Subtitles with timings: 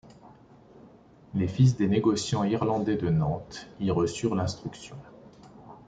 [1.35, 4.95] Les fils des négociants irlandais de Nantes y reçurent l'instruction.